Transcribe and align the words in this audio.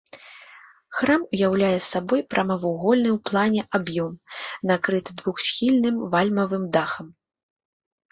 Храм 0.99 1.21
уяўляе 1.33 1.75
сабой 1.91 2.21
прамавугольны 2.33 3.09
ў 3.11 3.17
плане 3.31 3.61
аб'ём, 3.79 4.15
накрыты 4.71 5.11
двухсхільным 5.21 5.95
вальмавым 6.15 6.63
дахам. 6.79 7.07